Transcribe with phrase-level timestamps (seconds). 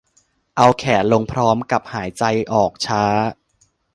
[0.57, 3.03] เอาแขนลงพร้อมกับหายใจออกช้า